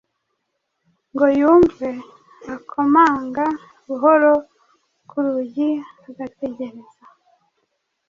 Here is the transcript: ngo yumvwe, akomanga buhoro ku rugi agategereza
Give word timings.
ngo 1.13 1.25
yumvwe, 1.39 1.89
akomanga 2.55 3.45
buhoro 3.85 4.31
ku 5.09 5.17
rugi 5.25 5.69
agategereza 6.07 7.03